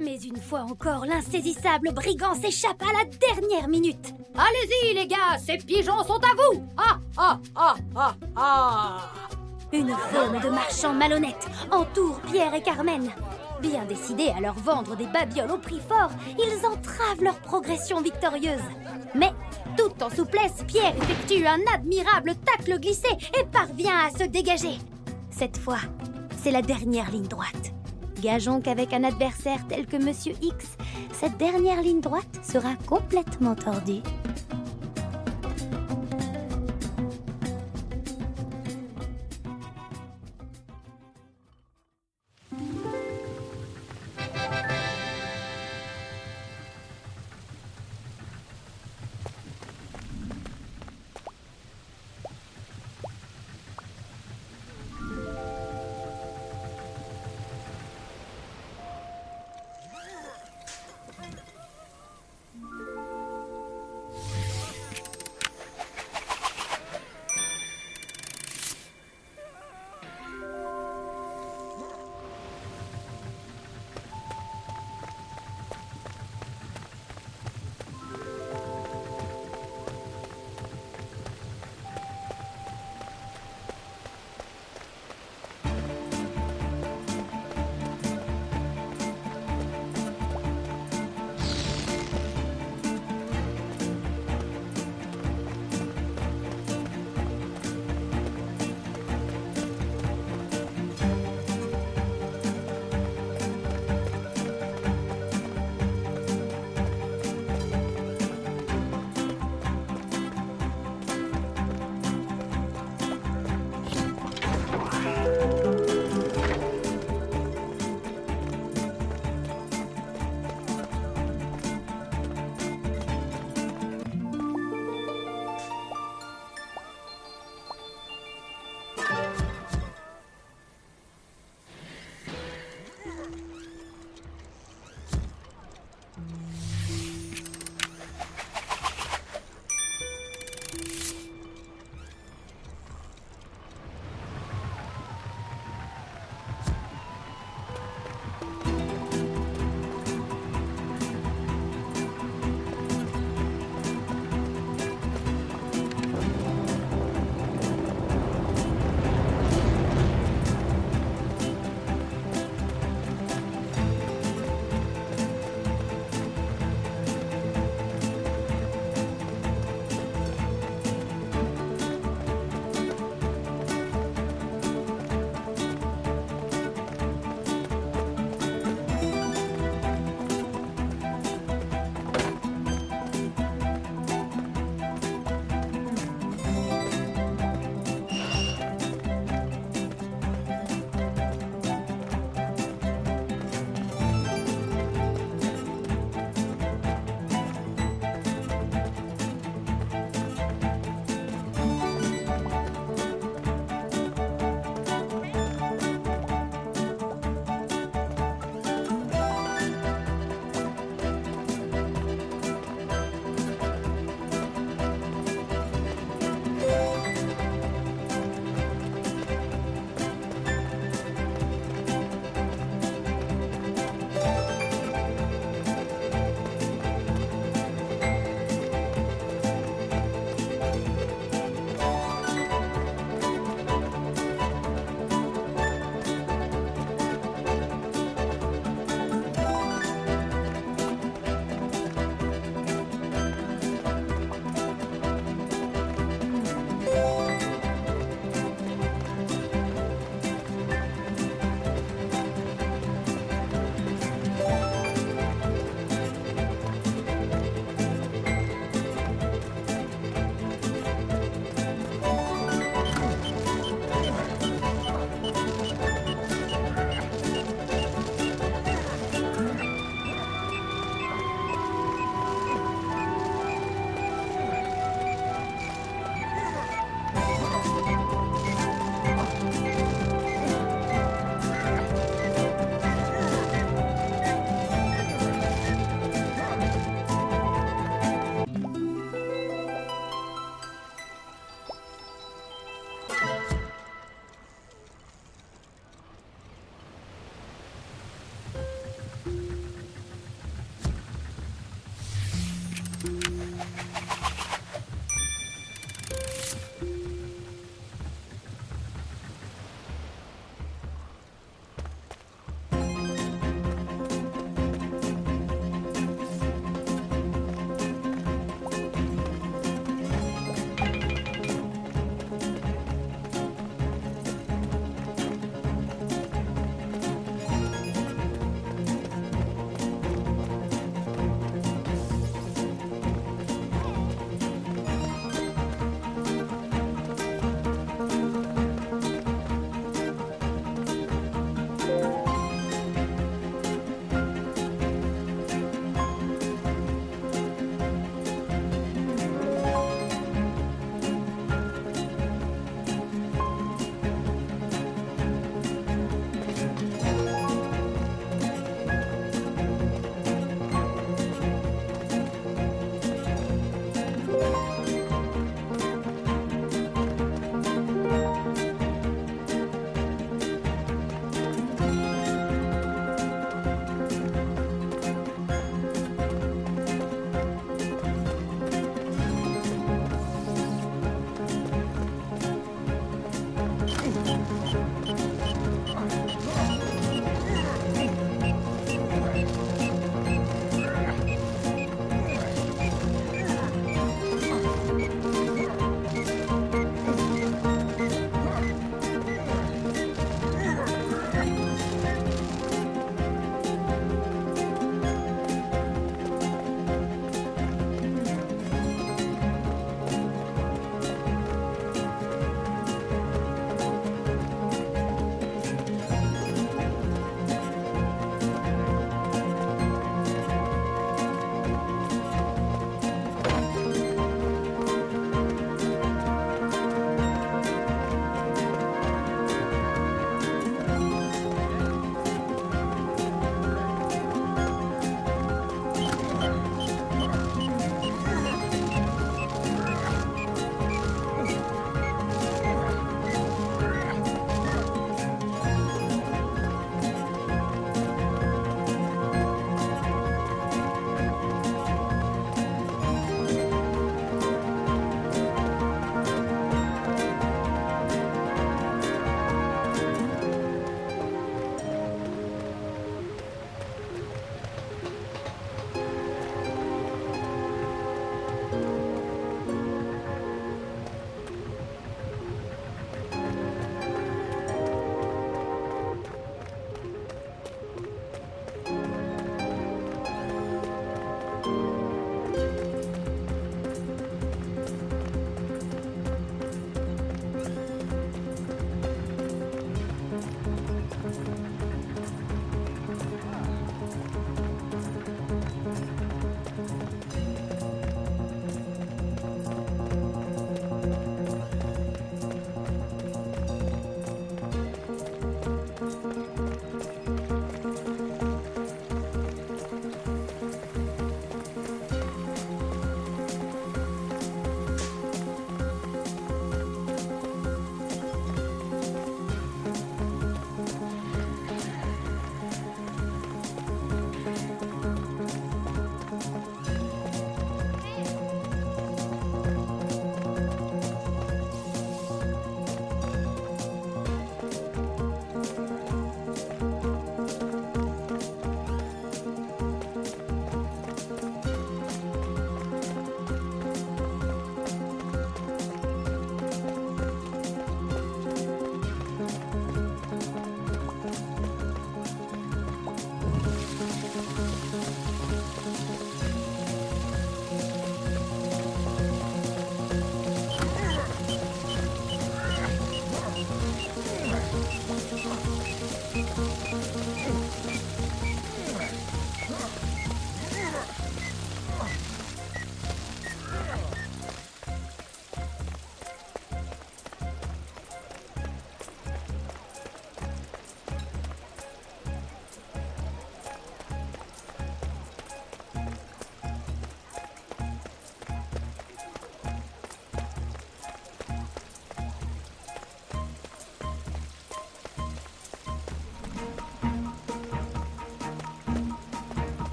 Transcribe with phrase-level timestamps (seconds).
[0.00, 4.14] Mais une fois encore, l'insaisissable brigand s'échappe à la dernière minute.
[4.36, 8.98] Allez-y, les gars, ces pigeons sont à vous Ah, ah, ah, ah, ah
[9.72, 13.10] Une faune de marchands malhonnêtes entoure Pierre et Carmen.
[13.60, 18.62] Bien décidés à leur vendre des babioles au prix fort, ils entravent leur progression victorieuse.
[19.14, 19.32] Mais,
[19.76, 23.08] tout en souplesse, Pierre effectue un admirable tacle glissé
[23.38, 24.78] et parvient à se dégager.
[25.30, 25.80] Cette fois,
[26.40, 27.72] c'est la dernière ligne droite.
[28.20, 30.76] Gageons qu'avec un adversaire tel que Monsieur X,
[31.12, 34.02] cette dernière ligne droite sera complètement tordue.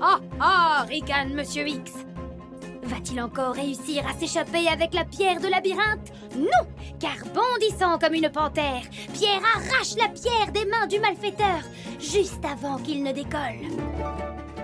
[0.00, 1.92] Oh ah ricane Monsieur X.
[2.82, 6.12] Va-t-il encore réussir à s'échapper avec la pierre de labyrinthe?
[6.36, 6.66] Non
[7.00, 11.60] Car bondissant comme une panthère, Pierre arrache la pierre des mains du malfaiteur,
[11.98, 13.70] juste avant qu'il ne décolle.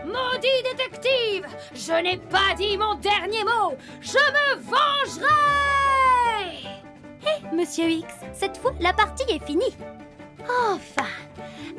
[0.04, 5.26] Maudit détective Je n'ai pas dit mon dernier mot Je me vengerai
[7.22, 9.74] Hé, Monsieur X, cette fois, la partie est finie.
[10.72, 11.08] Enfin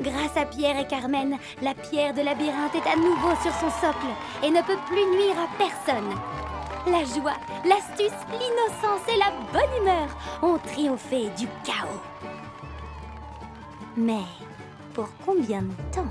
[0.00, 4.06] Grâce à Pierre et Carmen, la pierre de labyrinthe est à nouveau sur son socle
[4.42, 6.14] et ne peut plus nuire à personne.
[6.86, 10.08] La joie, l'astuce, l'innocence et la bonne humeur
[10.42, 12.00] ont triomphé du chaos.
[13.96, 14.24] Mais
[14.94, 16.10] pour combien de temps?